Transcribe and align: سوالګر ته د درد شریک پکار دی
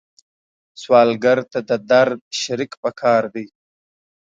سوالګر 0.81 1.39
ته 1.51 1.59
د 1.69 1.71
درد 1.89 2.19
شریک 2.41 2.71
پکار 2.83 3.23
دی 3.33 3.45